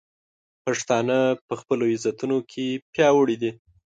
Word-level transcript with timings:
پښتانه 0.65 1.17
په 1.47 1.53
خپلو 1.61 1.83
عزتونو 1.93 2.37
کې 2.51 2.65
پیاوړي 2.93 3.35
دي. 3.41 3.51